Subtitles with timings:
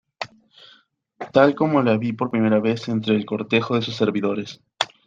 [1.31, 2.57] tal como la vi por vez primera
[2.87, 4.59] entre el cortejo de sus servidores